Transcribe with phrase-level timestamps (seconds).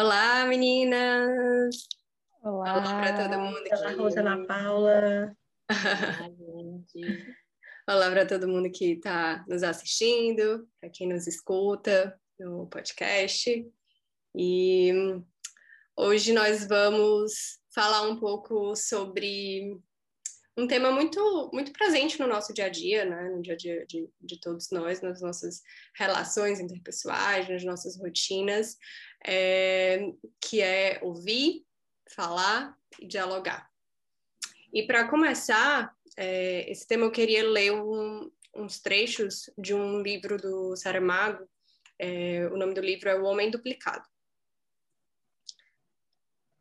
[0.00, 1.88] Olá, meninas!
[2.40, 3.74] Olá, Olá para todo mundo aqui.
[3.74, 5.36] Olá, Rosa Ana Paula.
[7.90, 13.68] Olá para todo mundo que está nos assistindo, para quem nos escuta no podcast.
[14.36, 14.92] E
[15.96, 19.80] hoje nós vamos falar um pouco sobre
[20.58, 23.30] um tema muito, muito presente no nosso dia a dia, né?
[23.30, 25.62] no dia a dia de, de todos nós, nas nossas
[25.96, 28.76] relações interpessoais, nas nossas rotinas,
[29.24, 31.64] é, que é ouvir,
[32.10, 33.68] falar e dialogar.
[34.72, 40.36] E para começar, é, esse tema eu queria ler um, uns trechos de um livro
[40.36, 41.48] do Saramago.
[41.98, 44.06] É, o nome do livro é O Homem Duplicado.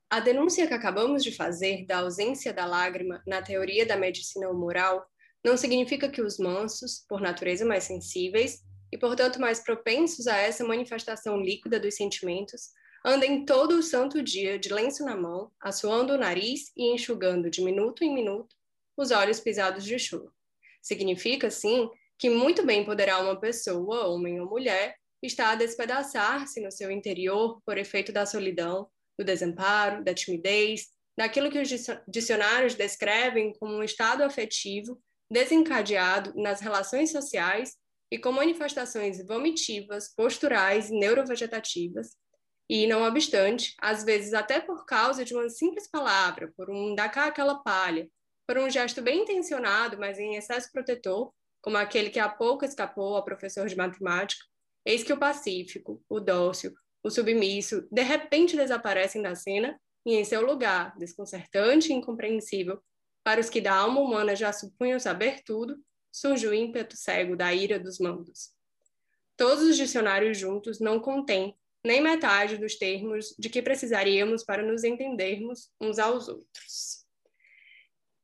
[0.09, 5.05] A denúncia que acabamos de fazer da ausência da lágrima na teoria da medicina moral
[5.43, 10.63] não significa que os mansos, por natureza mais sensíveis e, portanto, mais propensos a essa
[10.63, 12.70] manifestação líquida dos sentimentos,
[13.05, 17.62] andem todo o santo dia de lenço na mão, assoando o nariz e enxugando de
[17.62, 18.55] minuto em minuto
[18.98, 20.32] os olhos pisados de chuva.
[20.82, 26.72] Significa, sim, que muito bem poderá uma pessoa, homem ou mulher, estar a despedaçar-se no
[26.72, 31.70] seu interior por efeito da solidão, do desamparo, da timidez, daquilo que os
[32.07, 37.76] dicionários descrevem como um estado afetivo desencadeado nas relações sociais
[38.12, 42.16] e com manifestações vomitivas, posturais e neurovegetativas,
[42.70, 47.10] e, não obstante, às vezes até por causa de uma simples palavra, por um dar
[47.10, 48.10] cá aquela palha,
[48.46, 53.16] por um gesto bem intencionado, mas em excesso protetor, como aquele que há pouco escapou
[53.16, 54.44] ao professor de matemática,
[54.85, 60.26] eis que o pacífico, o dócil, o submisso, de repente desaparecem da cena e, em
[60.26, 62.82] seu lugar, desconcertante e incompreensível,
[63.24, 65.78] para os que da alma humana já supunham saber tudo,
[66.12, 68.52] surge o ímpeto cego da ira dos mandos.
[69.36, 71.56] Todos os dicionários juntos não contêm
[71.86, 77.06] nem metade dos termos de que precisaríamos para nos entendermos uns aos outros.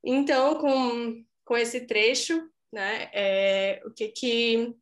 [0.03, 4.73] Então, com, com esse trecho, né, é, o que, que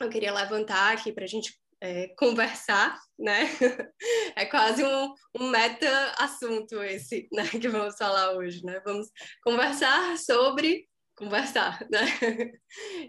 [0.00, 3.40] eu queria levantar aqui para a gente é, conversar, né?
[4.34, 8.80] É quase um, um meta-assunto esse, né, que vamos falar hoje, né?
[8.84, 9.08] Vamos
[9.42, 10.88] conversar sobre
[11.22, 12.52] conversar, né?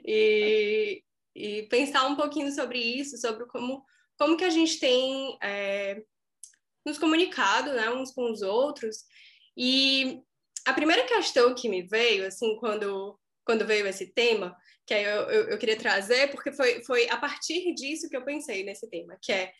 [0.06, 1.04] E,
[1.36, 3.84] e pensar um pouquinho sobre isso, sobre como,
[4.18, 6.02] como que a gente tem é,
[6.86, 8.98] nos comunicado, né, uns com os outros.
[9.58, 10.22] E
[10.66, 15.50] a primeira questão que me veio, assim, quando, quando veio esse tema, que eu, eu,
[15.50, 19.32] eu, queria trazer, porque foi, foi a partir disso que eu pensei nesse tema, que
[19.32, 19.52] é,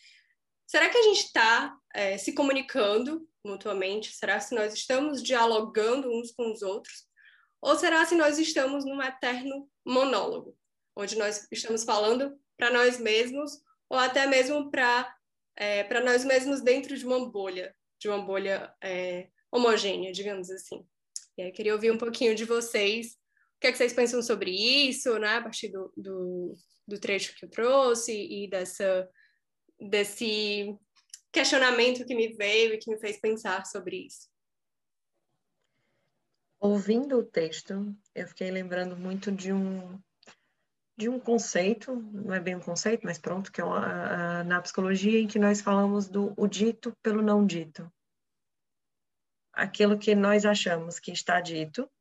[0.68, 4.14] será que a gente está é, se comunicando mutuamente?
[4.14, 7.13] Será que nós estamos dialogando uns com os outros?
[7.64, 10.56] Ou será se nós estamos num eterno monólogo,
[10.96, 13.60] onde nós estamos falando para nós mesmos,
[13.90, 15.16] ou até mesmo para
[15.56, 20.84] é, para nós mesmos dentro de uma bolha, de uma bolha é, homogênea, digamos assim.
[21.38, 23.18] E aí queria ouvir um pouquinho de vocês
[23.64, 25.38] que, é que vocês pensam sobre isso, né?
[25.38, 26.54] A partir do, do,
[26.86, 29.10] do trecho que eu trouxe e dessa,
[29.80, 30.78] desse
[31.32, 34.28] questionamento que me veio e que me fez pensar sobre isso.
[36.66, 40.02] Ouvindo o texto, eu fiquei lembrando muito de um
[40.96, 45.20] de um conceito, não é bem um conceito, mas pronto, que é uma, na psicologia
[45.20, 47.92] em que nós falamos do o dito pelo não dito.
[49.52, 51.92] Aquilo que nós achamos que está dito,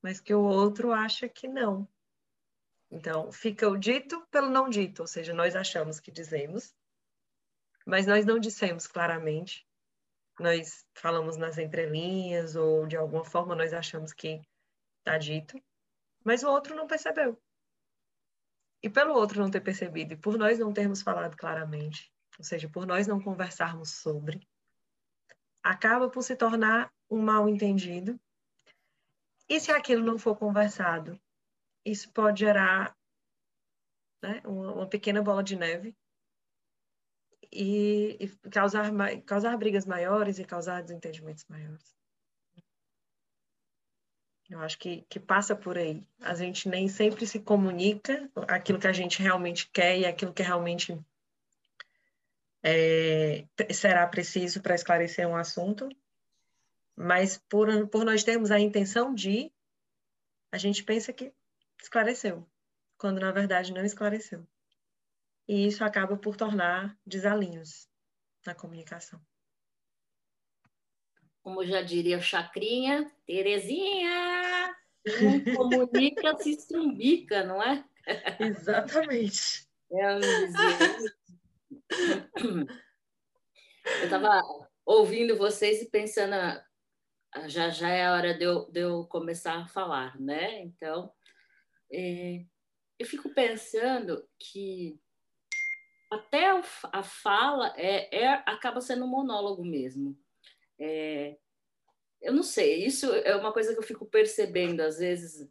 [0.00, 1.86] mas que o outro acha que não.
[2.90, 6.74] Então, fica o dito pelo não dito, ou seja, nós achamos que dizemos,
[7.86, 9.67] mas nós não dissemos claramente.
[10.38, 14.40] Nós falamos nas entrelinhas ou de alguma forma nós achamos que
[14.98, 15.60] está dito,
[16.24, 17.40] mas o outro não percebeu.
[18.82, 22.68] E pelo outro não ter percebido e por nós não termos falado claramente, ou seja,
[22.68, 24.46] por nós não conversarmos sobre,
[25.62, 28.18] acaba por se tornar um mal entendido
[29.48, 31.18] e se aquilo não for conversado?
[31.84, 32.96] Isso pode gerar
[34.22, 35.96] né, uma, uma, pequena bola de neve
[37.52, 38.90] e, e causar,
[39.24, 41.96] causar brigas maiores e causar desentendimentos maiores.
[44.48, 46.02] Eu acho que, que passa por aí.
[46.20, 50.42] A gente nem sempre se comunica aquilo que a gente realmente quer e aquilo que
[50.42, 50.98] realmente
[52.62, 55.88] é, será preciso para esclarecer um assunto
[56.98, 59.52] mas por, por nós termos a intenção de,
[60.50, 61.32] a gente pensa que
[61.80, 62.44] esclareceu,
[62.98, 64.44] quando na verdade não esclareceu.
[65.48, 67.88] E isso acaba por tornar desalinhos
[68.46, 69.18] na comunicação.
[71.42, 74.76] Como já diria o Chacrinha, Terezinha,
[75.22, 77.82] um comunica se estrumbica, não é?
[78.38, 79.66] Exatamente.
[79.90, 80.18] É.
[84.00, 84.42] Eu estava
[84.84, 89.54] ouvindo vocês e pensando, ah, já já é a hora de eu, de eu começar
[89.54, 90.60] a falar, né?
[90.60, 91.10] Então,
[91.90, 92.44] é,
[92.98, 95.00] eu fico pensando que
[96.10, 96.46] até
[96.92, 100.18] a fala é, é acaba sendo um monólogo mesmo.
[100.78, 101.36] É,
[102.20, 105.48] eu não sei, isso é uma coisa que eu fico percebendo às vezes.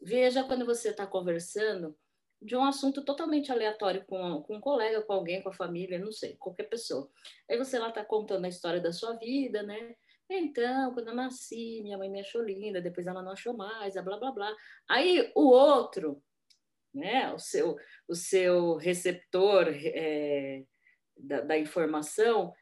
[0.00, 1.96] Veja quando você está conversando
[2.40, 6.10] de um assunto totalmente aleatório com, com um colega, com alguém, com a família, não
[6.10, 7.10] sei, qualquer pessoa.
[7.48, 9.94] Aí você lá está contando a história da sua vida, né?
[10.28, 14.16] Então, quando eu nasci, minha mãe me achou linda, depois ela não achou mais, blá
[14.16, 14.56] blá blá.
[14.88, 16.22] Aí o outro,
[16.94, 17.32] né?
[17.32, 17.76] O seu,
[18.08, 20.64] o seu receptor é,
[21.16, 22.52] da, da informação,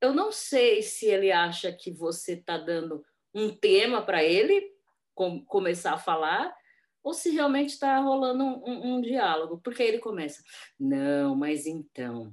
[0.00, 3.04] eu não sei se ele acha que você está dando
[3.34, 4.72] um tema para ele
[5.14, 6.54] com, começar a falar
[7.02, 10.42] ou se realmente está rolando um, um, um, diálogo, porque aí ele começa,
[10.78, 12.32] não, mas então,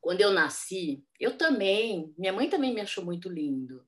[0.00, 3.86] quando eu nasci, eu também, minha mãe também me achou muito lindo,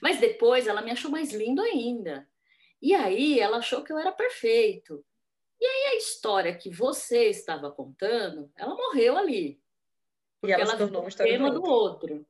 [0.00, 2.26] mas depois ela me achou mais lindo ainda,
[2.80, 5.04] e aí ela achou que eu era perfeito,
[5.98, 9.60] história que você estava contando, ela morreu ali,
[10.40, 12.26] porque ela, ela virou o tema do outro,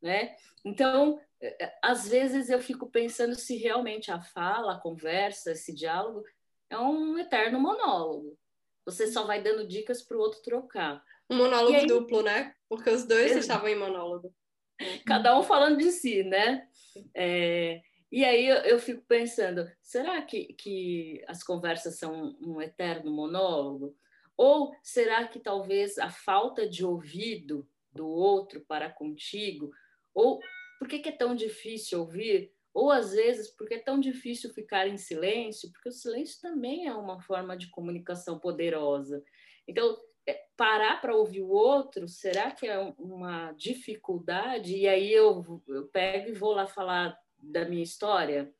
[0.00, 0.36] né?
[0.64, 5.74] Então, é, é, às vezes eu fico pensando se realmente a fala, a conversa, esse
[5.74, 6.24] diálogo
[6.70, 8.38] é um eterno monólogo.
[8.86, 11.02] Você só vai dando dicas para o outro trocar.
[11.28, 11.86] Um monólogo aí...
[11.86, 12.54] duplo, né?
[12.68, 14.34] Porque os dois estavam em monólogo.
[15.06, 16.68] Cada um falando de si, né?
[17.14, 17.80] É...
[18.14, 23.92] E aí eu, eu, fico pensando, será que, que as conversas são um eterno monólogo?
[24.36, 29.72] Ou será que talvez a falta de ouvido do outro para contigo,
[30.14, 30.38] ou
[30.78, 32.52] por que, que é tão difícil ouvir?
[32.72, 35.72] Ou às vezes, porque é tão difícil ficar em silêncio?
[35.72, 39.24] Porque o silêncio também é uma forma de comunicação poderosa.
[39.66, 44.76] Então, é, parar para ouvir o outro, será que é uma dificuldade?
[44.76, 48.52] E aí eu, eu pego e vou lá falar da minha história?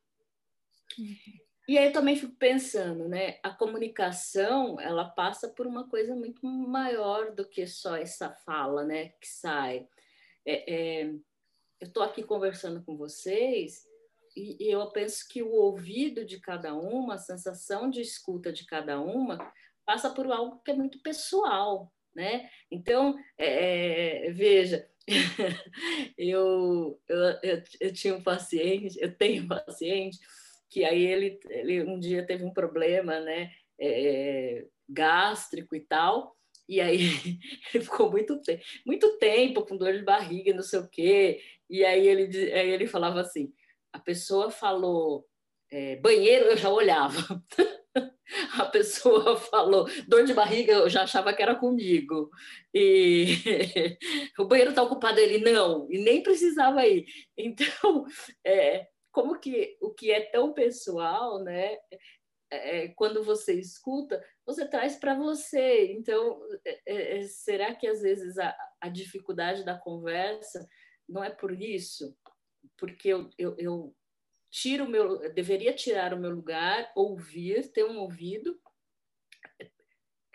[0.99, 1.45] Uhum.
[1.67, 3.39] E aí eu também fico pensando, né?
[3.43, 9.09] A comunicação, ela passa por uma coisa muito maior do que só essa fala, né?
[9.21, 9.89] Que sai.
[10.45, 11.05] É, é,
[11.81, 13.83] eu estou aqui conversando com vocês
[14.37, 18.67] e, e, eu penso que o ouvido de cada uma, a sensação de escuta de
[18.67, 19.39] cada uma,
[19.87, 22.51] passa por algo que é muito pessoal, né?
[22.71, 24.89] Então, é, é veja,
[26.17, 30.19] eu, eu, eu, eu, tinha um paciente, eu tenho um paciente
[30.71, 33.51] que aí ele, ele um dia teve um problema, né?
[33.79, 36.37] É, gástrico e tal,
[36.69, 37.01] e aí
[37.75, 41.41] ele ficou muito, te muito tempo com dor de barriga, não sei o quê.
[41.69, 43.53] E aí ele, aí ele falava assim:
[43.93, 45.27] a pessoa falou
[45.71, 47.43] é, banheiro, eu já olhava.
[48.59, 52.31] a pessoa falou dor de barriga, eu já achava que era comigo.
[52.73, 53.27] E
[54.39, 57.07] o banheiro está ocupado, ele não, e nem precisava ir.
[57.37, 58.05] Então,
[58.45, 61.77] é, como que o que é tão pessoal, né?
[62.51, 65.93] É, quando você escuta, você traz para você.
[65.93, 70.67] Então, é, é, será que às vezes a, a dificuldade da conversa
[71.09, 72.17] não é por isso,
[72.79, 73.95] porque eu, eu, eu
[74.55, 78.57] tiro o meu, eu deveria tirar o meu lugar, ouvir, ter um ouvido.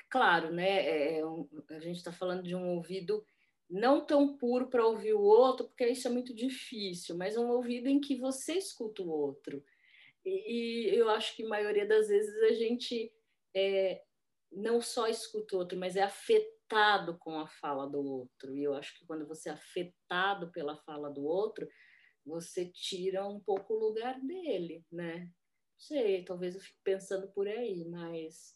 [0.10, 0.68] Claro, né?
[0.68, 1.24] É, é
[1.70, 3.26] a gente está falando de um ouvido
[3.70, 7.88] não tão puro para ouvir o outro, porque isso é muito difícil, mas um ouvido
[7.88, 9.64] em que você escuta o outro.
[10.26, 13.14] E, e eu acho que a maioria das vezes a gente
[13.56, 14.04] é,
[14.52, 18.54] não só escuta o outro, mas é afetado com a fala do outro.
[18.58, 21.66] E eu acho que quando você é afetado pela fala do outro,
[22.30, 25.20] você tira um pouco o lugar dele, né?
[25.20, 28.56] Não sei, talvez eu fique pensando por aí, mas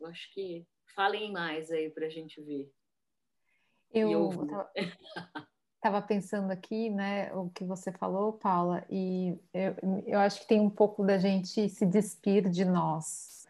[0.00, 2.70] eu acho que falem mais aí para a gente ver.
[3.90, 4.30] Eu
[5.76, 9.74] estava pensando aqui, né, o que você falou, Paula, e eu,
[10.06, 13.46] eu acho que tem um pouco da gente se despir de nós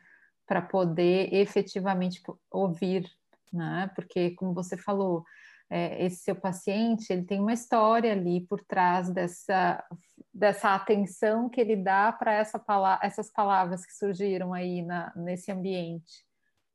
[0.47, 3.11] para poder efetivamente ouvir
[3.53, 3.91] né?
[3.95, 5.25] Porque, como você falou,
[5.71, 9.85] é, esse seu paciente ele tem uma história ali por trás dessa,
[10.33, 12.63] dessa atenção que ele dá para essa
[13.03, 16.25] essas palavras que surgiram aí na, nesse ambiente,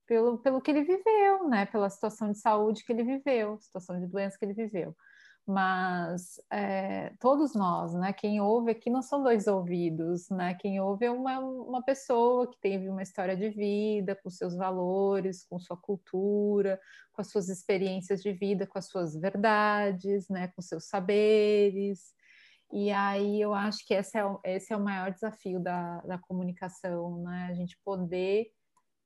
[0.05, 1.65] pelo, pelo que ele viveu, né?
[1.65, 4.95] Pela situação de saúde que ele viveu, situação de doença que ele viveu
[5.45, 8.13] mas é, todos nós, né?
[8.13, 10.53] Quem ouve aqui não são dois ouvidos, né?
[10.55, 15.45] Quem ouve é uma, uma pessoa que teve uma história de vida, com seus valores,
[15.45, 16.79] com sua cultura,
[17.11, 20.47] com as suas experiências de vida, com as suas verdades, né?
[20.55, 22.13] Com seus saberes.
[22.71, 26.17] E aí eu acho que esse é o, esse é o maior desafio da, da
[26.17, 27.47] comunicação, né?
[27.49, 28.47] A gente poder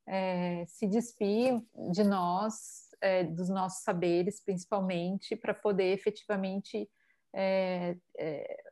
[0.06, 1.60] é, se despir
[1.92, 6.88] de nós é, dos nossos saberes, principalmente, para poder efetivamente
[7.34, 8.64] é, é,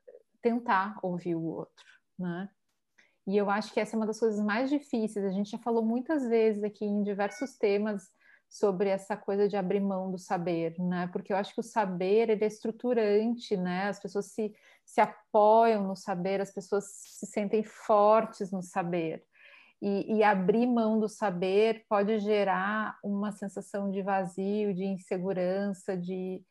[0.43, 1.85] tentar ouvir o outro,
[2.19, 2.49] né?
[3.27, 5.25] E eu acho que essa é uma das coisas mais difíceis.
[5.25, 8.09] A gente já falou muitas vezes aqui em diversos temas
[8.49, 11.09] sobre essa coisa de abrir mão do saber, né?
[11.13, 13.89] Porque eu acho que o saber ele é estruturante, né?
[13.89, 14.55] As pessoas se,
[14.85, 19.25] se apoiam no saber, as pessoas se sentem fortes no saber.
[19.81, 26.43] E, e, abrir mão do saber pode gerar uma sensação de vazio, de insegurança, de,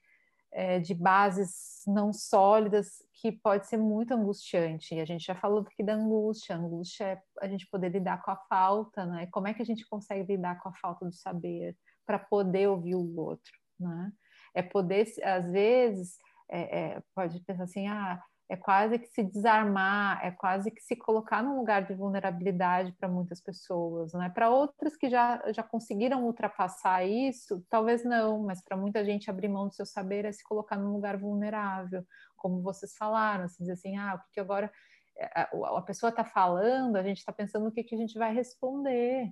[0.51, 4.94] é, de bases não sólidas, que pode ser muito angustiante.
[4.94, 6.55] E a gente já falou aqui da angústia.
[6.55, 9.27] A angústia é a gente poder lidar com a falta, né?
[9.32, 12.96] Como é que a gente consegue lidar com a falta do saber para poder ouvir
[12.96, 14.12] o outro, né?
[14.53, 16.17] É poder, às vezes,
[16.50, 20.95] é, é, pode pensar assim, ah, é quase que se desarmar, é quase que se
[20.95, 24.29] colocar num lugar de vulnerabilidade para muitas pessoas, né?
[24.29, 29.47] Para outras que já, já conseguiram ultrapassar isso, talvez não, mas para muita gente abrir
[29.47, 32.05] mão do seu saber é se colocar num lugar vulnerável,
[32.37, 34.71] como vocês falaram, assim, dizer assim, ah, porque agora
[35.17, 38.17] eh, a, a pessoa está falando, a gente está pensando o que, que a gente
[38.17, 39.31] vai responder.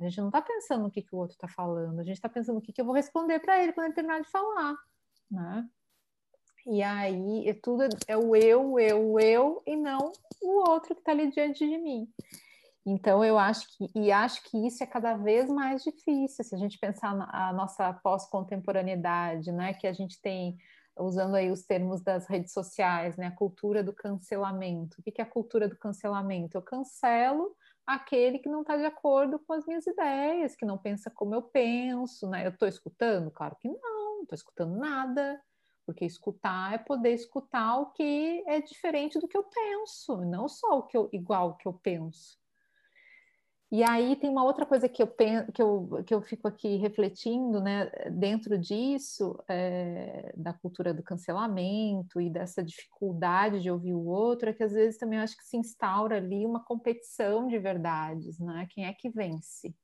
[0.00, 2.28] A gente não está pensando no que, que o outro está falando, a gente está
[2.28, 4.76] pensando o que, que eu vou responder para ele quando ele terminar de falar,
[5.30, 5.68] né?
[6.66, 11.12] E aí é tudo é o eu, eu, eu e não o outro que está
[11.12, 12.08] ali diante de mim.
[12.84, 16.58] Então eu acho que e acho que isso é cada vez mais difícil se a
[16.58, 19.72] gente pensar na nossa pós-contemporaneidade, né?
[19.74, 20.56] Que a gente tem
[20.98, 23.26] usando aí os termos das redes sociais, né?
[23.26, 24.96] A cultura do cancelamento.
[25.00, 26.56] O que é a cultura do cancelamento?
[26.56, 31.10] Eu cancelo aquele que não está de acordo com as minhas ideias, que não pensa
[31.10, 32.46] como eu penso, né?
[32.46, 33.30] Eu estou escutando?
[33.30, 35.40] Claro que não, não estou escutando nada
[35.86, 40.78] porque escutar é poder escutar o que é diferente do que eu penso, não só
[40.78, 42.42] o que eu, igual o que eu penso.
[43.72, 46.76] E aí tem uma outra coisa que eu, penso, que eu, que eu fico aqui
[46.76, 54.04] refletindo, né, dentro disso, é, da cultura do cancelamento e dessa dificuldade de ouvir o
[54.04, 57.58] outro, é que às vezes também eu acho que se instaura ali uma competição de
[57.58, 58.66] verdades, né?
[58.68, 59.74] Quem é que vence?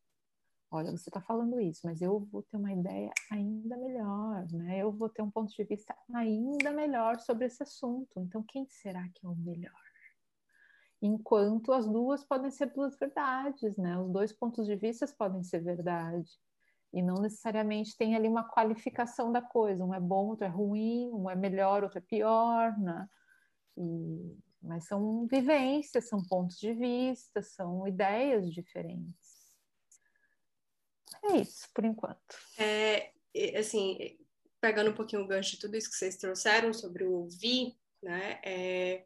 [0.70, 4.78] Olha, você está falando isso, mas eu vou ter uma ideia ainda melhor, né?
[4.78, 8.20] Eu vou ter um ponto de vista ainda melhor sobre esse assunto.
[8.20, 9.72] Então, quem será que é o melhor?
[11.00, 13.98] Enquanto as duas podem ser duas verdades, né?
[13.98, 16.30] Os dois pontos de vista podem ser verdade.
[16.92, 19.84] E não necessariamente tem ali uma qualificação da coisa.
[19.84, 23.08] Um é bom, outro é ruim, um é melhor, outro é pior, né?
[23.76, 29.37] E, mas são vivências, são pontos de vista, são ideias diferentes.
[31.24, 32.36] É isso, por enquanto.
[32.58, 33.10] É,
[33.56, 34.16] assim,
[34.60, 38.40] pegando um pouquinho o gancho de tudo isso que vocês trouxeram sobre o ouvir, né?
[38.44, 39.04] É,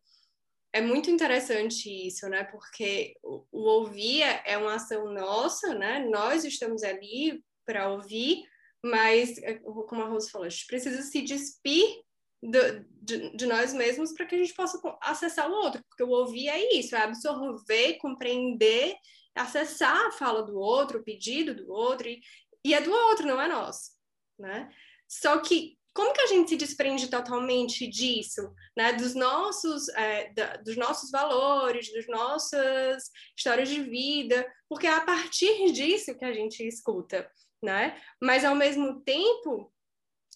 [0.72, 2.44] é muito interessante isso, né?
[2.44, 6.06] Porque o, o ouvir é, é uma ação nossa, né?
[6.08, 8.42] Nós estamos ali para ouvir,
[8.82, 12.02] mas, é, como a Rose falou, a gente precisa se despir
[12.42, 16.08] do, de, de, nós mesmos para que a gente possa acessar o outro, porque o
[16.08, 18.96] ouvir é isso, é absorver, compreender
[19.34, 22.20] acessar a fala do outro, o pedido do outro, e,
[22.64, 23.90] e é do outro, não é nosso,
[24.38, 24.70] né?
[25.08, 28.94] Só que como que a gente se desprende totalmente disso, né?
[28.94, 35.02] Dos nossos, é, da, dos nossos valores, das nossas histórias de vida, porque é a
[35.02, 37.30] partir disso que a gente escuta,
[37.62, 38.00] né?
[38.20, 39.72] Mas ao mesmo tempo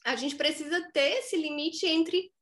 [0.04, 2.32] a gente precisa ter esse limite entre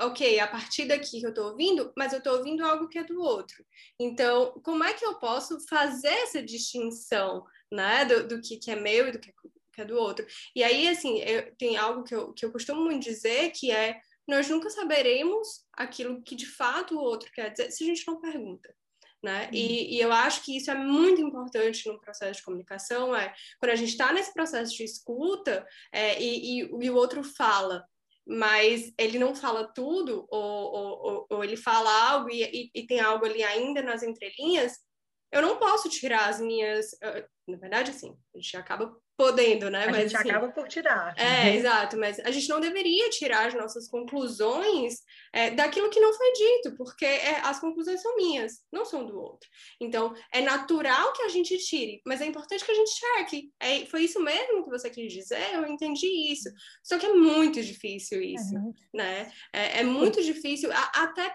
[0.00, 3.04] ok, a partir daqui que eu estou ouvindo, mas eu estou ouvindo algo que é
[3.04, 3.64] do outro.
[3.98, 8.76] Então, como é que eu posso fazer essa distinção, né, do, do que, que é
[8.76, 9.32] meu e do que,
[9.72, 10.26] que é do outro?
[10.54, 14.00] E aí, assim, eu, tem algo que eu, que eu costumo muito dizer, que é,
[14.28, 18.20] nós nunca saberemos aquilo que de fato o outro quer dizer se a gente não
[18.20, 18.72] pergunta.
[19.22, 19.46] Né?
[19.46, 19.50] Uhum.
[19.52, 23.72] E, e, eu acho que isso é muito importante no processo de comunicação, é quando
[23.72, 27.84] a gente está nesse processo de escuta é, e, e, e, o outro fala,
[28.30, 33.00] mas ele não fala tudo, ou, ou, ou ele fala algo e, e, e, tem
[33.00, 34.78] algo ali ainda nas entrelinhas,
[35.32, 36.90] eu não posso tirar as minhas.
[37.48, 39.84] Na verdade, assim, a gente acaba podendo, né?
[39.84, 41.14] A mas, gente assim, acaba por tirar.
[41.18, 44.94] É, exato, mas a gente não deveria tirar as nossas conclusões
[45.30, 49.20] é, daquilo que não foi dito, porque é, as conclusões são minhas, não são do
[49.20, 49.46] outro.
[49.78, 53.52] Então, é natural que a gente tire, mas é importante que a gente cheque.
[53.60, 55.52] É, foi isso mesmo que você quis dizer?
[55.52, 56.48] Eu entendi isso.
[56.82, 58.72] Só que é muito difícil isso, uhum.
[58.94, 59.30] né?
[59.52, 61.30] É, é muito difícil, a, até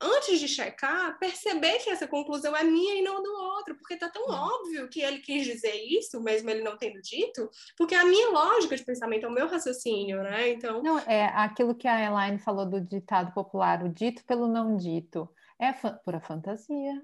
[0.00, 4.08] antes de checar, perceber que essa conclusão é minha e não do outro, porque tá
[4.08, 8.30] tão óbvio que ele quis dizer isso, mesmo ele não tendo dito, porque a minha
[8.30, 10.50] lógica de pensamento é o meu raciocínio, né?
[10.50, 10.82] Então.
[10.82, 15.28] Não, é aquilo que a Elaine falou do ditado popular, o dito pelo não dito.
[15.58, 17.02] É pura fantasia.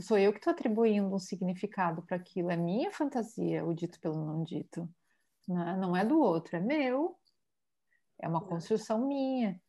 [0.00, 4.24] Sou eu que estou atribuindo um significado para aquilo, é minha fantasia, o dito pelo
[4.24, 4.88] não dito.
[5.48, 5.76] né?
[5.76, 7.18] não é do outro, é meu.
[8.20, 9.60] É uma construção minha.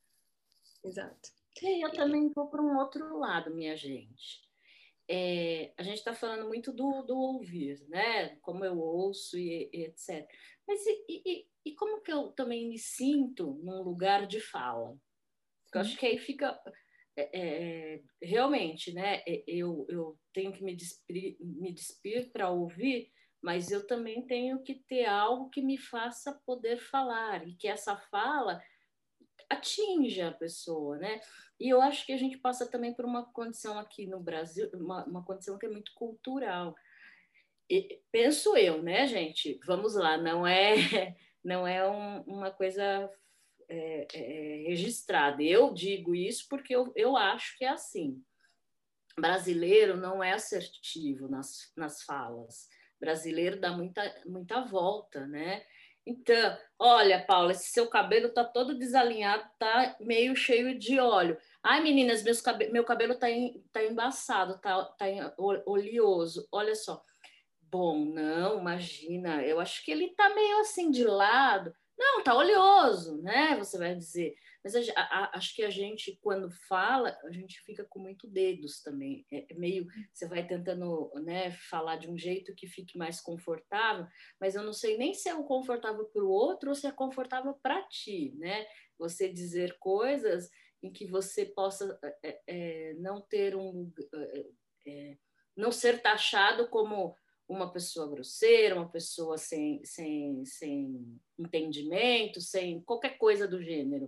[0.84, 1.39] Exato.
[1.62, 4.48] Eu também vou para um outro lado, minha gente.
[5.12, 8.36] É, a gente está falando muito do, do, ouvir, né?
[8.42, 10.28] Como eu ouço e, e etc.
[10.68, 14.96] Mas e, e, e, como que eu também me sinto num lugar de fala?
[15.74, 16.60] Eu acho que aí fica
[17.18, 19.24] é, é, realmente, né?
[19.28, 23.12] É, eu, eu tenho que me despir, me despir para ouvir,
[23.42, 27.98] mas eu também tenho que ter algo que me faça poder falar e que essa
[28.12, 28.62] fala
[29.50, 31.20] atinja a pessoa, né?
[31.60, 35.04] E eu acho que a gente passa também por uma condição aqui no Brasil, uma,
[35.06, 36.76] uma condição que é muito cultural.
[37.70, 39.60] E, penso eu, né, gente?
[39.66, 40.76] Vamos lá, não é
[41.44, 43.12] não é um, uma coisa
[43.68, 45.42] é, é, registrada.
[45.44, 48.24] Eu digo isso porque eu, eu acho que é assim.
[49.18, 52.70] Brasileiro não é assertivo nas, nas falas.
[53.00, 55.66] Brasileiro dá muita, muita volta, né?
[56.10, 61.38] Então, olha, Paula, esse seu cabelo tá todo desalinhado, tá meio cheio de óleo.
[61.62, 65.06] Ai, meninas, meus meu cabelo tá, em, tá embaçado, tá, tá
[65.38, 66.48] oleoso.
[66.52, 67.04] Olha só.
[67.62, 71.72] Bom, não, imagina, eu acho que ele tá meio assim de lado.
[72.00, 73.58] Não, tá oleoso, né?
[73.58, 74.34] Você vai dizer.
[74.64, 78.82] Mas a, a, acho que a gente, quando fala, a gente fica com muito dedos
[78.82, 79.26] também.
[79.30, 84.08] É, é meio, você vai tentando né, falar de um jeito que fique mais confortável,
[84.40, 87.54] mas eu não sei nem se é confortável para o outro ou se é confortável
[87.62, 88.66] para ti, né?
[88.98, 90.50] Você dizer coisas
[90.82, 93.92] em que você possa é, é, não ter um.
[95.54, 97.14] Não ser taxado como
[97.50, 104.08] uma pessoa grosseira, uma pessoa sem, sem, sem entendimento, sem qualquer coisa do gênero.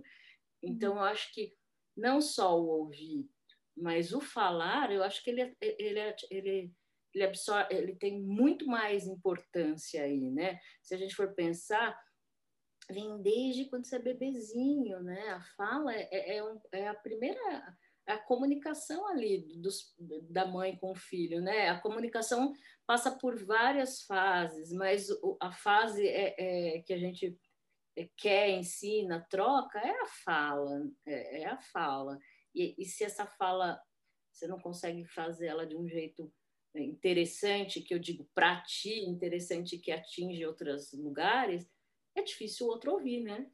[0.62, 1.52] Então, eu acho que
[1.96, 3.28] não só o ouvir,
[3.76, 6.72] mas o falar, eu acho que ele, ele, ele,
[7.12, 10.60] ele, absorve, ele tem muito mais importância aí, né?
[10.80, 11.98] Se a gente for pensar,
[12.88, 15.30] vem desde quando você é bebezinho, né?
[15.30, 19.94] A fala é, é, é, um, é a primeira a comunicação ali dos,
[20.28, 21.68] da mãe com o filho, né?
[21.68, 22.52] A comunicação
[22.86, 25.08] passa por várias fases, mas
[25.40, 27.38] a fase é, é que a gente
[28.16, 32.18] quer, ensina, troca, é a fala, é, é a fala.
[32.54, 33.80] E, e, se essa fala
[34.32, 36.32] você não consegue fazer ela de um jeito
[36.74, 41.70] interessante, que eu digo para ti, interessante que atinge outros lugares,
[42.16, 43.50] é difícil o outro ouvir, né?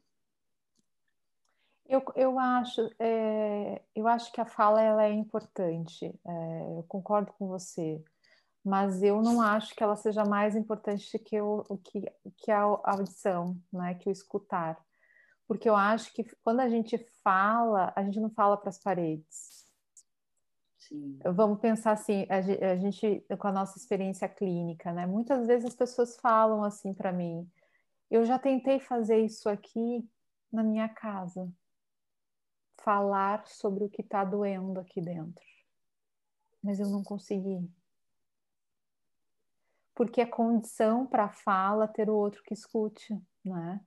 [1.89, 7.33] Eu, eu, acho, é, eu acho que a fala ela é importante, é, eu concordo
[7.33, 7.99] com você,
[8.63, 12.05] mas eu não acho que ela seja mais importante que, o, que,
[12.37, 14.79] que a audição, né, que o escutar.
[15.47, 19.65] Porque eu acho que quando a gente fala, a gente não fala para as paredes.
[20.77, 21.17] Sim.
[21.25, 25.07] Vamos pensar assim, a gente, com a nossa experiência clínica, né?
[25.07, 27.49] Muitas vezes as pessoas falam assim para mim:
[28.11, 30.07] eu já tentei fazer isso aqui
[30.51, 31.51] na minha casa
[32.83, 35.43] falar sobre o que está doendo aqui dentro.
[36.63, 37.69] Mas eu não consegui.
[39.95, 43.81] Porque é condição para a fala ter o outro que escute, né?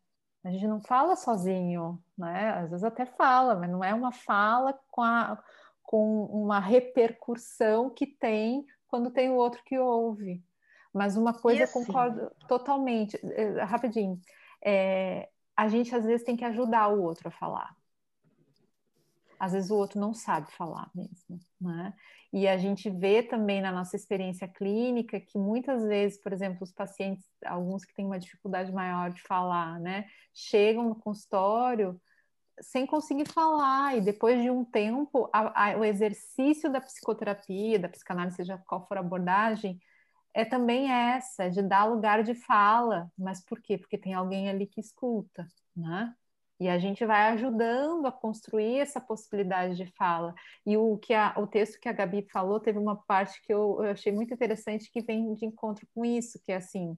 [0.45, 2.51] A gente não fala sozinho, né?
[2.51, 5.43] Às vezes até fala, mas não é uma fala com, a,
[5.83, 10.45] com uma repercussão que tem quando tem o outro que ouve.
[10.93, 11.79] Mas uma coisa assim?
[11.79, 14.21] eu concordo totalmente, eh, rapidinho.
[14.63, 17.75] É, a gente às vezes tem que ajudar o outro a falar
[19.43, 21.93] às vezes o outro não sabe falar mesmo, né?
[22.33, 26.71] E a gente vê também na nossa experiência clínica que muitas vezes, por exemplo, os
[26.71, 32.01] pacientes, alguns que têm uma dificuldade maior de falar, né, chegam no consultório
[32.61, 37.89] sem conseguir falar, e depois de um tempo, a, a, o exercício da psicoterapia, da
[37.89, 39.81] psicanálise, seja qual for a abordagem,
[40.33, 43.11] é também essa, de dar lugar de fala.
[43.19, 43.77] Mas por quê?
[43.77, 46.15] Porque tem alguém ali que escuta, né?
[46.63, 50.33] E a gente vai ajudando a construir essa possibilidade de fala.
[50.65, 53.79] E o que a, o texto que a Gabi falou teve uma parte que eu,
[53.83, 56.97] eu achei muito interessante que vem de encontro com isso, que é assim,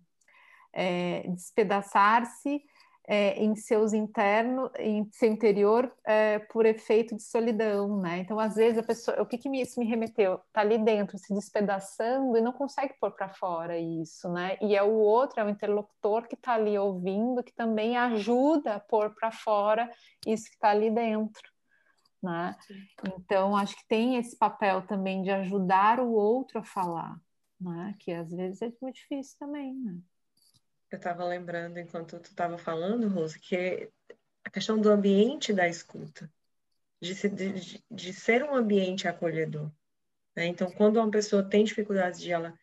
[0.70, 2.62] é, despedaçar-se
[3.06, 8.18] é, em seus internos, em seu interior, é, por efeito de solidão, né?
[8.18, 10.40] Então, às vezes a pessoa, o que, que me, isso me remeteu?
[10.52, 14.56] Tá ali dentro, se despedaçando e não consegue pôr para fora isso, né?
[14.60, 18.80] E é o outro, é o interlocutor que está ali ouvindo, que também ajuda a
[18.80, 19.90] pôr para fora
[20.26, 21.54] isso que está ali dentro.
[22.22, 22.56] Né?
[23.18, 27.20] Então, acho que tem esse papel também de ajudar o outro a falar,
[27.60, 27.94] né?
[28.00, 29.74] que às vezes é muito difícil também.
[29.74, 29.98] Né?
[30.94, 33.88] Eu estava lembrando enquanto tu estava falando, Rose, que é
[34.44, 36.30] a questão do ambiente da escuta,
[37.00, 39.70] de, se, de, de ser um ambiente acolhedor.
[40.36, 40.46] Né?
[40.46, 42.58] Então, quando uma pessoa tem dificuldades de ela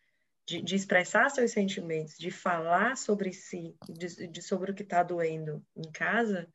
[0.45, 5.03] de, de expressar seus sentimentos, de falar sobre si, de, de sobre o que está
[5.03, 6.47] doendo em casa,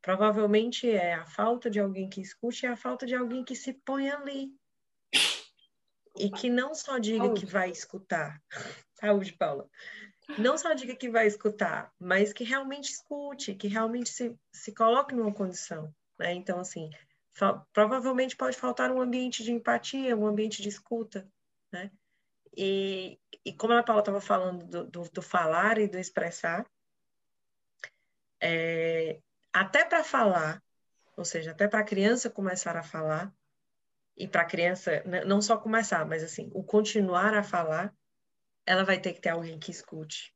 [0.00, 3.72] provavelmente é a falta de alguém que escute e a falta de alguém que se
[3.72, 4.50] ponha ali.
[6.16, 7.40] E que não só diga Saúde.
[7.40, 8.40] que vai escutar.
[8.94, 9.68] Saúde, Paula.
[10.38, 15.14] Não só diga que vai escutar, mas que realmente escute, que realmente se, se coloque
[15.14, 15.94] numa condição.
[16.18, 16.32] Né?
[16.32, 16.90] Então, assim,
[17.72, 21.28] provavelmente pode faltar um ambiente de empatia, um ambiente de escuta.
[21.72, 21.90] Né?
[22.56, 26.66] E, e como a Paula estava falando do, do, do, falar e do expressar,
[28.40, 29.20] é,
[29.52, 30.62] até para falar,
[31.16, 33.32] ou seja, até para a criança começar a falar,
[34.16, 37.92] e para a criança não só começar, mas assim, o continuar a falar,
[38.66, 40.34] ela vai ter que ter alguém que escute.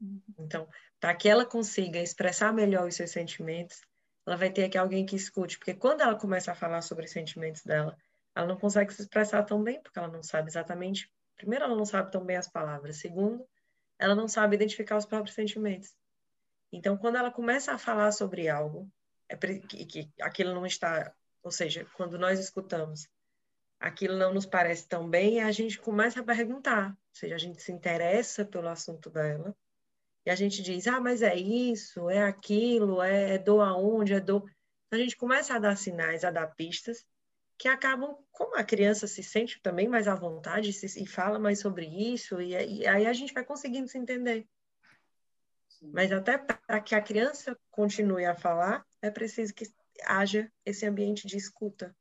[0.00, 0.20] Uhum.
[0.38, 0.68] Então,
[1.00, 3.80] para que ela consiga expressar melhor os seus sentimentos,
[4.26, 7.12] ela vai ter que alguém que escute, porque quando ela começa a falar sobre os
[7.12, 7.96] sentimentos dela,
[8.34, 11.84] ela não consegue se expressar tão bem, porque ela não sabe exatamente primeiro, ela não
[11.84, 12.96] sabe tão bem as palavras.
[12.96, 13.46] Segundo,
[13.98, 15.94] ela não sabe identificar os próprios sentimentos.
[16.72, 18.90] Então, quando ela começa a falar sobre algo,
[19.28, 23.08] é que, que aquilo não está, ou seja, quando nós escutamos,
[23.78, 27.62] aquilo não nos parece tão bem, a gente começa a perguntar, ou seja, a gente
[27.62, 29.54] se interessa pelo assunto dela,
[30.24, 34.20] e a gente diz, ah, mas é isso, é aquilo, é, é do aonde, é
[34.20, 34.44] do...
[34.90, 37.06] A gente começa a dar sinais, a dar pistas,
[37.58, 41.60] que acabam, como a criança se sente também mais à vontade se, e fala mais
[41.60, 44.46] sobre isso, e, e aí a gente vai conseguindo se entender.
[45.68, 45.90] Sim.
[45.92, 49.64] Mas até para que a criança continue a falar, é preciso que
[50.04, 51.94] haja esse ambiente de escuta.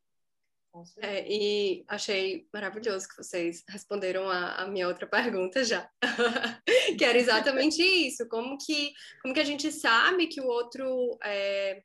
[0.98, 5.90] É, e achei maravilhoso que vocês responderam a, a minha outra pergunta já,
[6.98, 11.82] que era exatamente isso, como que, como que a gente sabe que o outro é,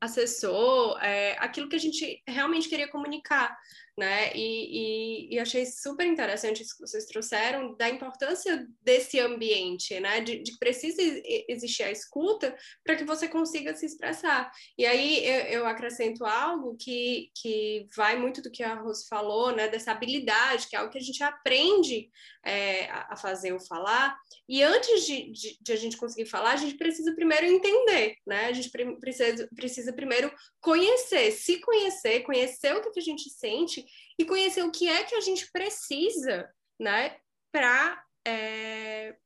[0.00, 3.56] acessou é, aquilo que a gente realmente queria comunicar,
[3.96, 4.32] né?
[4.34, 10.20] E, e, e, achei super interessante isso que vocês trouxeram da importância desse ambiente, né?
[10.20, 11.00] De, de que precisa
[11.48, 14.50] existir a escuta para que você consiga se expressar.
[14.76, 19.54] E aí eu, eu, acrescento algo que, que vai muito do que a Rose falou,
[19.54, 19.68] né?
[19.68, 22.10] Dessa habilidade, que é algo que a gente aprende
[22.44, 24.16] é, a fazer ou falar.
[24.48, 28.46] E antes de, de, de, a gente conseguir falar, a gente precisa primeiro entender, né?
[28.46, 33.83] A gente precisa, precisa primeiro conhecer, se conhecer, conhecer o que a gente sente
[34.18, 36.48] e conhecer o que é que a gente precisa,
[36.78, 37.16] né,
[37.52, 39.16] para é,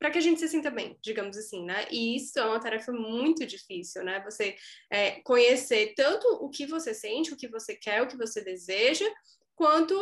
[0.00, 1.86] para que a gente se sinta bem, digamos assim, né?
[1.90, 4.22] E isso é uma tarefa muito difícil, né?
[4.24, 4.56] Você
[4.90, 9.04] é, conhecer tanto o que você sente, o que você quer, o que você deseja,
[9.54, 9.94] quanto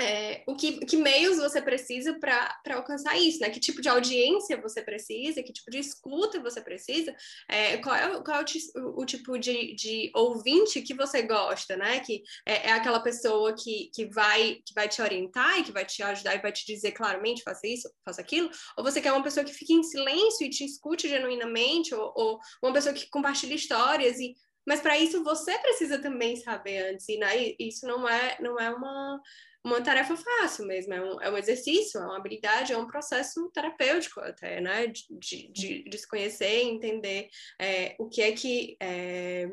[0.00, 3.50] é, o que, que, meios você precisa para alcançar isso, né?
[3.50, 7.14] Que tipo de audiência você precisa, que tipo de escuta você precisa,
[7.48, 8.44] é, qual é, qual é
[8.76, 12.00] o, o, tipo de, de, ouvinte que você gosta, né?
[12.00, 15.84] Que é, é, aquela pessoa que, que, vai, que vai te orientar e que vai
[15.84, 19.22] te ajudar e vai te dizer claramente, faça isso, faça aquilo, ou você quer uma
[19.22, 23.54] pessoa que fique em silêncio e te escute genuinamente, ou, ou uma pessoa que compartilha
[23.54, 24.34] histórias e
[24.66, 27.54] mas para isso você precisa também saber antes, e né?
[27.58, 29.20] isso não é, não é uma,
[29.64, 33.48] uma tarefa fácil mesmo, é um, é um exercício, é uma habilidade, é um processo
[33.50, 34.88] terapêutico até, né?
[34.88, 37.28] De, de, de se conhecer, entender
[37.60, 38.76] é, o que é que.
[38.80, 39.48] É,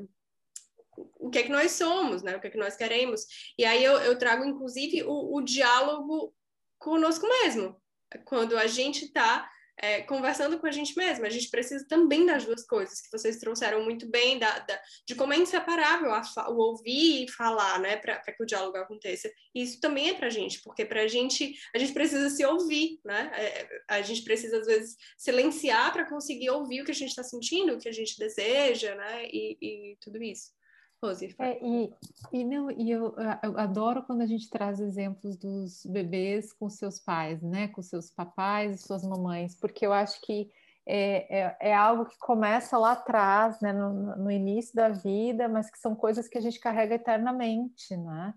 [1.17, 2.35] o que é que nós somos, né?
[2.35, 3.25] O que é que nós queremos.
[3.57, 6.33] E aí eu, eu trago, inclusive, o, o diálogo
[6.77, 7.79] conosco mesmo.
[8.25, 9.49] Quando a gente está
[9.81, 11.27] é, conversando com a gente mesma.
[11.27, 15.15] A gente precisa também das duas coisas que vocês trouxeram muito bem, da, da de
[15.15, 19.31] como é inseparável a, o ouvir e falar, né, para que o diálogo aconteça.
[19.55, 22.45] E isso também é para a gente, porque para a gente, a gente precisa se
[22.45, 23.31] ouvir, né?
[23.33, 27.23] É, a gente precisa, às vezes, silenciar para conseguir ouvir o que a gente está
[27.23, 29.25] sentindo, o que a gente deseja, né?
[29.25, 30.58] E, e tudo isso.
[31.01, 31.93] Rose, é, e,
[32.33, 36.99] e, não, e eu, eu, adoro quando a gente traz exemplos dos bebês com seus
[36.99, 37.69] pais, né?
[37.69, 40.51] Com seus papais e suas mamães, porque eu acho que
[40.85, 43.71] é, é, é algo que começa lá atrás, né?
[43.71, 48.33] No, no, início da vida, mas que são coisas que a gente carrega eternamente, né?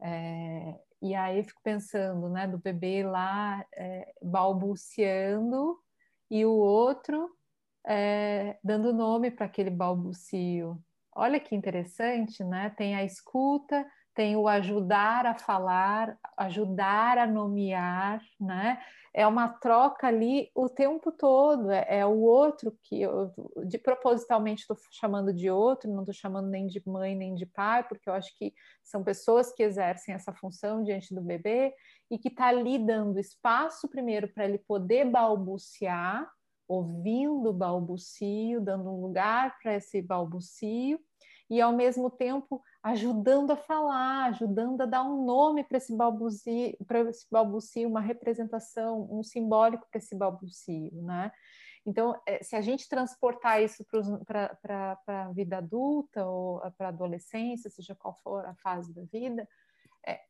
[0.00, 2.46] É, e aí eu fico pensando, né?
[2.48, 5.78] Do bebê lá é, balbuciando
[6.28, 7.30] e o outro
[7.86, 10.82] é, dando nome para aquele balbucio,
[11.14, 12.70] Olha que interessante, né?
[12.70, 18.80] Tem a escuta, tem o ajudar a falar, ajudar a nomear, né?
[19.12, 23.32] É uma troca ali o tempo todo, é, é o outro que eu
[23.66, 27.82] de propositalmente estou chamando de outro, não estou chamando nem de mãe nem de pai,
[27.88, 28.52] porque eu acho que
[28.84, 31.74] são pessoas que exercem essa função diante do bebê
[32.10, 36.30] e que está ali dando espaço primeiro para ele poder balbuciar,
[36.70, 41.00] ouvindo o balbucio, dando um lugar para esse balbucio,
[41.50, 46.76] e ao mesmo tempo ajudando a falar, ajudando a dar um nome para esse balbucio,
[46.86, 51.32] para esse balbucio, uma representação, um simbólico para esse balbucio, né?
[51.84, 53.84] Então, é, se a gente transportar isso
[54.24, 59.48] para a vida adulta ou para a adolescência, seja qual for a fase da vida,
[60.06, 60.20] é,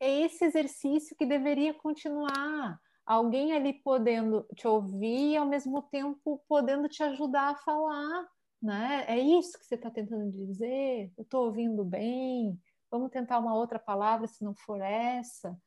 [0.00, 2.78] é esse exercício que deveria continuar.
[3.08, 8.28] Alguém ali podendo te ouvir e ao mesmo tempo podendo te ajudar a falar,
[8.60, 9.06] né?
[9.08, 11.10] É isso que você está tentando dizer?
[11.16, 12.60] Eu estou ouvindo bem?
[12.90, 15.58] Vamos tentar uma outra palavra se não for essa,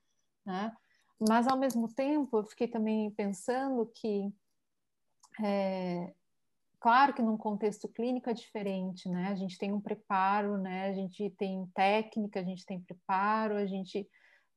[0.45, 0.71] né?
[1.27, 4.31] Mas ao mesmo tempo, eu fiquei também pensando que
[5.43, 6.13] é,
[6.79, 9.29] claro que num contexto clínico é diferente, né?
[9.29, 10.89] A gente tem um preparo, né?
[10.89, 14.07] A gente tem técnica, a gente tem preparo, a gente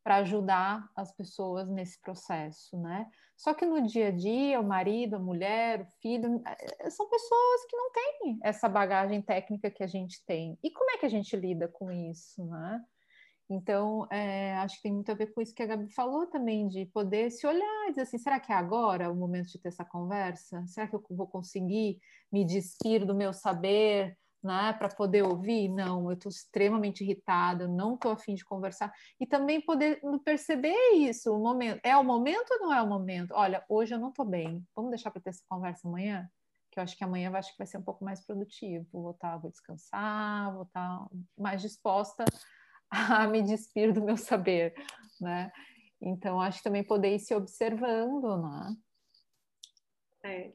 [0.05, 3.11] para ajudar as pessoas nesse processo, né?
[3.37, 7.65] Só que no dia a dia, o marido, a mulher, o filho, eh, são pessoas
[7.69, 10.59] que não têm essa bagagem técnica que a gente tem.
[10.63, 12.85] E como é que a gente lida com isso, né?
[13.49, 16.69] Então, é, acho que tem muito a ver com isso que a Gabi falou também,
[16.69, 19.69] de poder se olhar e dizer assim, será que é agora o momento de ter
[19.69, 20.65] essa conversa?
[20.67, 21.99] Será que eu vou conseguir
[22.33, 25.69] me despir do meu saber, né, para poder ouvir?
[25.69, 28.93] Não, eu estou extremamente irritada, não estou afim de conversar.
[29.19, 31.81] E também poder perceber isso, o momento.
[31.83, 33.33] É o momento ou não é o momento?
[33.35, 36.29] Olha, hoje eu não estou bem, vamos deixar para ter essa conversa amanhã?
[36.75, 38.85] que eu acho que amanhã eu acho que vai ser um pouco mais produtivo.
[38.93, 42.25] Vou estar, tá, vou descansar, vou estar tá mais disposta
[42.91, 44.75] a me despir do meu saber,
[45.21, 45.53] né?
[46.03, 48.77] Então, acho que também poder ir se observando, né?
[50.25, 50.53] É.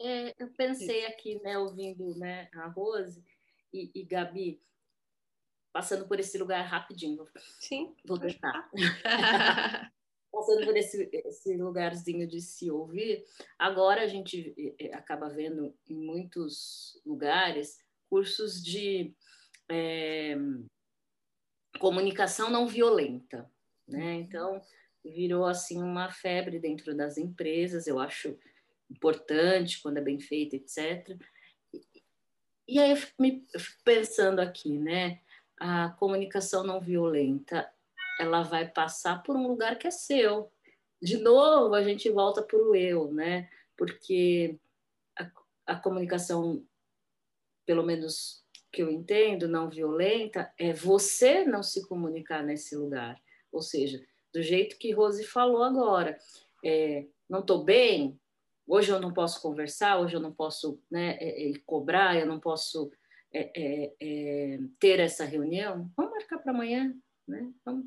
[0.00, 3.22] É, eu pensei aqui, né, ouvindo né, a Rose
[3.72, 4.62] e, e Gabi,
[5.72, 7.26] passando por esse lugar rapidinho.
[7.58, 7.94] Sim.
[8.04, 8.70] Vou tentar.
[10.30, 13.24] passando por esse, esse lugarzinho de se ouvir,
[13.58, 19.14] agora a gente é, acaba vendo em muitos lugares cursos de
[19.68, 20.36] é,
[21.80, 23.50] comunicação não violenta,
[23.88, 24.04] né?
[24.04, 24.20] Uhum.
[24.20, 24.62] Então
[25.04, 27.86] virou assim uma febre dentro das empresas.
[27.86, 28.38] Eu acho
[28.90, 31.18] importante quando é bem feito, etc.
[32.68, 35.20] E aí eu fico, me, eu fico pensando aqui, né?
[35.58, 37.70] A comunicação não violenta,
[38.18, 40.50] ela vai passar por um lugar que é seu.
[41.00, 43.48] De novo, a gente volta para o eu, né?
[43.76, 44.58] Porque
[45.18, 45.30] a,
[45.66, 46.66] a comunicação,
[47.64, 53.20] pelo menos que eu entendo, não violenta, é você não se comunicar nesse lugar.
[53.52, 56.18] Ou seja, do jeito que Rose falou agora,
[56.64, 58.18] é, não estou bem,
[58.66, 62.40] hoje eu não posso conversar, hoje eu não posso né, é, é, cobrar, eu não
[62.40, 62.90] posso
[63.32, 66.94] é, é, é ter essa reunião, vamos marcar para amanhã.
[67.26, 67.52] Né?
[67.64, 67.86] Vamos...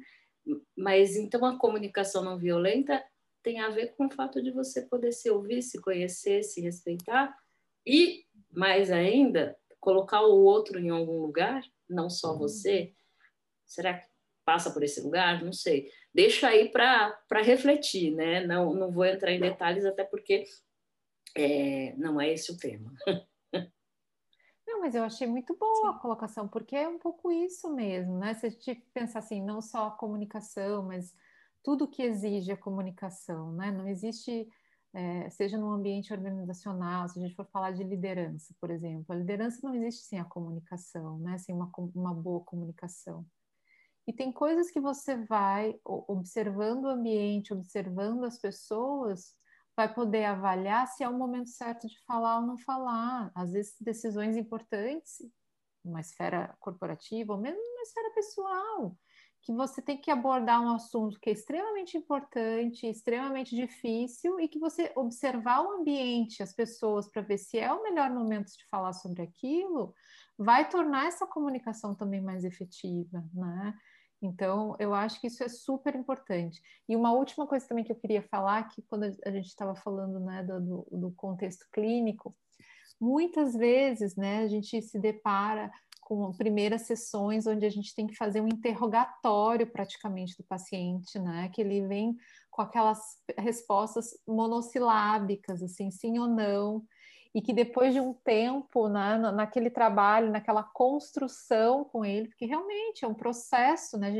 [0.77, 3.03] Mas então a comunicação não violenta
[3.43, 7.35] tem a ver com o fato de você poder se ouvir, se conhecer, se respeitar
[7.85, 12.39] e, mais ainda, colocar o outro em algum lugar, não só uhum.
[12.39, 12.93] você.
[13.65, 14.07] Será que
[14.45, 15.43] passa por esse lugar?
[15.43, 15.89] Não sei.
[16.13, 18.45] Deixa aí para refletir, né?
[18.45, 20.43] Não, não vou entrar em detalhes, até porque
[21.35, 22.93] é, não é esse o tema.
[24.67, 25.97] Não, mas eu achei muito boa Sim.
[25.97, 28.35] a colocação, porque é um pouco isso mesmo, né?
[28.35, 31.11] Se a gente pensar assim, não só a comunicação, mas
[31.63, 33.71] tudo que exige a comunicação, né?
[33.71, 34.47] Não existe
[34.93, 39.15] é, seja no ambiente organizacional, se a gente for falar de liderança, por exemplo, a
[39.15, 41.37] liderança não existe sem a comunicação, né?
[41.37, 43.25] sem uma, uma boa comunicação.
[44.07, 49.35] E tem coisas que você vai observando o ambiente, observando as pessoas,
[49.79, 53.31] vai poder avaliar se é o momento certo de falar ou não falar.
[53.33, 55.21] Às vezes, decisões importantes,
[55.85, 58.97] numa esfera corporativa, ou mesmo numa esfera pessoal
[59.41, 64.59] que você tem que abordar um assunto que é extremamente importante, extremamente difícil, e que
[64.59, 68.91] você observar o ambiente, as pessoas, para ver se é o melhor momento de falar
[68.91, 69.95] sobre aquilo,
[70.37, 73.73] vai tornar essa comunicação também mais efetiva, né?
[74.21, 76.61] Então, eu acho que isso é super importante.
[76.87, 80.19] E uma última coisa também que eu queria falar, que quando a gente estava falando
[80.19, 82.35] né, do, do contexto clínico,
[82.99, 88.15] muitas vezes né, a gente se depara com primeiras sessões onde a gente tem que
[88.15, 91.49] fazer um interrogatório praticamente do paciente, né?
[91.53, 92.17] Que ele vem
[92.49, 92.99] com aquelas
[93.37, 96.83] respostas monossilábicas, assim, sim ou não,
[97.33, 103.05] e que depois de um tempo, né, naquele trabalho, naquela construção com ele, porque realmente
[103.05, 104.11] é um processo, né?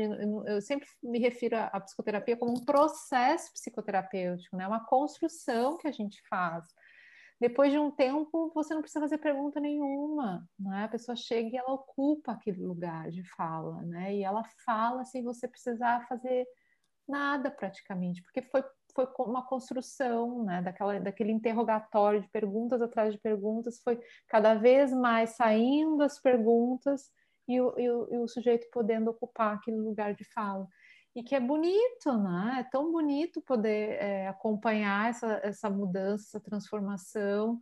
[0.46, 4.66] Eu sempre me refiro à psicoterapia como um processo psicoterapêutico, né?
[4.66, 6.64] Uma construção que a gente faz
[7.40, 10.84] depois de um tempo, você não precisa fazer pergunta nenhuma, né?
[10.84, 14.14] A pessoa chega e ela ocupa aquele lugar de fala, né?
[14.14, 16.46] E ela fala sem você precisar fazer
[17.10, 23.20] Nada praticamente, porque foi, foi uma construção, né, daquela, daquele interrogatório de perguntas atrás de
[23.20, 27.10] perguntas, foi cada vez mais saindo as perguntas
[27.48, 30.68] e o, e o, e o sujeito podendo ocupar aquele lugar de fala
[31.14, 32.58] e que é bonito, né?
[32.60, 37.60] É tão bonito poder é, acompanhar essa, essa mudança, essa transformação,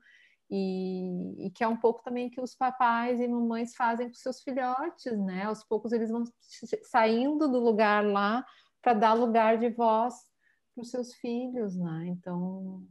[0.50, 4.40] e, e, que é um pouco também que os papais e mamães fazem com seus
[4.42, 5.44] filhotes, né?
[5.44, 6.24] Aos poucos eles vão
[6.84, 8.44] saindo do lugar lá
[8.80, 10.14] para dar lugar de voz
[10.78, 12.06] para os seus filhos, né?
[12.06, 12.86] Então,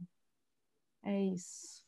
[1.02, 1.82] é isso.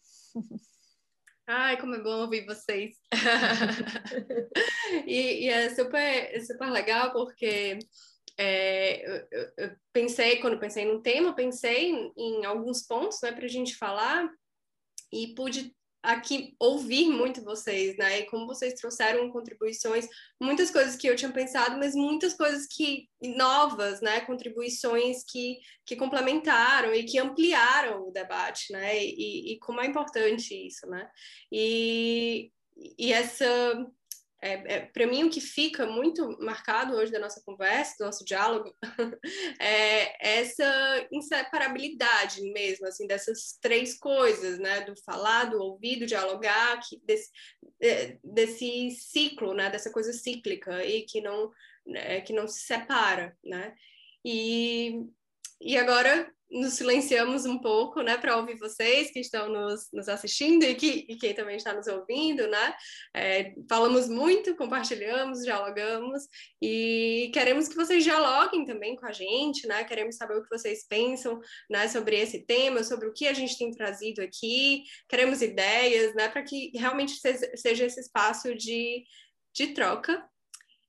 [1.47, 2.97] Ai, como é bom ouvir vocês.
[5.07, 7.79] e, e, é super, é super legal porque
[8.39, 13.45] é, eu, eu, pensei, quando pensei no tema, pensei em, em alguns pontos né, para
[13.45, 14.31] a gente falar
[15.13, 18.21] e pude aqui ouvir muito vocês, né?
[18.21, 20.07] E como vocês trouxeram contribuições,
[20.41, 24.21] muitas coisas que eu tinha pensado, mas muitas coisas que novas, né?
[24.23, 28.99] Contribuições que, que complementaram e que ampliaram o debate, né?
[29.03, 31.09] E, e como é importante isso, né?
[31.53, 32.51] E,
[32.99, 33.47] e essa
[34.43, 38.25] é, é para mim, o que fica muito marcado hoje da nossa conversa, do nosso
[38.25, 38.75] diálogo,
[39.61, 44.81] é essa inseparabilidade mesmo, assim, dessas três coisas, né?
[44.83, 47.31] Do falar, do ouvir, do dialogar, que, desse,
[47.83, 49.71] é, desse ciclo, né?
[49.71, 51.51] Dessa coisa cíclica e que não,
[51.89, 53.75] é, que não se separa, né?
[54.25, 55.07] E,
[55.61, 60.65] e agora nos silenciamos um pouco, né, para ouvir vocês que estão nos, nos assistindo
[60.65, 62.75] e, que, e quem também está nos ouvindo, né?
[63.15, 66.25] É, falamos muito, compartilhamos, dialogamos
[66.61, 69.85] e queremos que vocês dialoguem também com a gente, né?
[69.85, 73.57] Queremos saber o que vocês pensam, né, sobre esse tema, sobre o que a gente
[73.57, 74.83] tem trazido aqui.
[75.09, 77.15] Queremos ideias, né, para que realmente
[77.55, 79.05] seja esse espaço de,
[79.55, 80.29] de troca.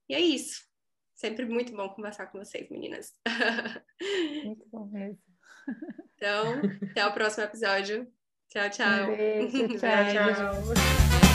[0.10, 0.72] E é isso.
[1.14, 3.14] Sempre muito bom conversar com vocês, meninas.
[4.44, 5.31] Muito bom mesmo.
[6.16, 8.08] Então, até o próximo episódio.
[8.50, 9.12] Tchau, tchau.
[9.12, 9.78] Um beijo, tchau.
[9.80, 10.36] tchau.
[10.36, 11.31] tchau.